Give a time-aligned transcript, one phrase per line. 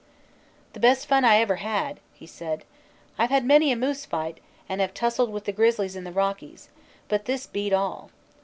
[0.73, 2.63] "The best fun I ever had," he said.
[3.19, 6.11] "I ve had many a moose fight and have tussled with the grizzly in the
[6.11, 6.69] Rockies,
[7.07, 8.09] but this beat all.